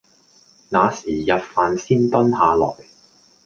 [0.69, 2.73] 那時日飯先蹲下來